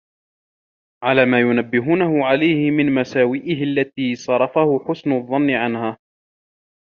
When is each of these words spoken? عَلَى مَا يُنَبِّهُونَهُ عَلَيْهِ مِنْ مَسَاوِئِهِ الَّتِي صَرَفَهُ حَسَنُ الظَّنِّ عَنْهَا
عَلَى 1.03 1.25
مَا 1.25 1.39
يُنَبِّهُونَهُ 1.39 2.25
عَلَيْهِ 2.25 2.71
مِنْ 2.71 2.95
مَسَاوِئِهِ 2.95 3.63
الَّتِي 3.63 4.15
صَرَفَهُ 4.15 4.79
حَسَنُ 4.87 5.11
الظَّنِّ 5.11 5.49
عَنْهَا 5.49 5.97